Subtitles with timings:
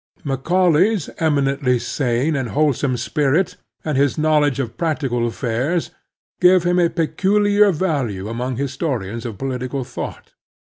[0.23, 5.91] Macaulay's eminently sane and wholesome spirit and his knowledge of practical affairs
[6.39, 10.33] give him a peculiar value among historians of political thought.